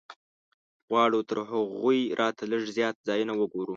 غواړو 0.89 1.19
تر 1.29 1.37
هغوی 1.51 1.99
راتګه 2.19 2.49
لږ 2.51 2.63
زیات 2.77 2.95
ځایونه 3.07 3.33
وګورو. 3.35 3.69